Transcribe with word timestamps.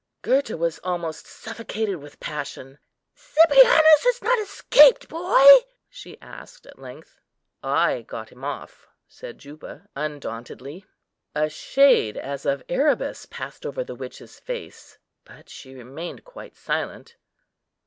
Gurta 0.23 0.57
was 0.57 0.79
almost 0.79 1.27
suffocated 1.27 1.97
with 1.97 2.19
passion. 2.19 2.79
"Cyprianus 3.13 4.03
has 4.03 4.19
not 4.23 4.39
escaped, 4.39 5.07
boy?" 5.07 5.47
she 5.91 6.19
asked 6.19 6.65
at 6.65 6.79
length. 6.79 7.21
"I 7.61 8.01
got 8.01 8.29
him 8.31 8.43
off," 8.43 8.87
said 9.07 9.37
Juba, 9.37 9.87
undauntedly. 9.95 10.85
A 11.35 11.51
shade, 11.51 12.17
as 12.17 12.47
of 12.47 12.63
Erebus, 12.67 13.27
passed 13.27 13.63
over 13.63 13.83
the 13.83 13.93
witch's 13.93 14.39
face; 14.39 14.97
but 15.23 15.49
she 15.49 15.75
remained 15.75 16.23
quite 16.25 16.55
silent. 16.55 17.15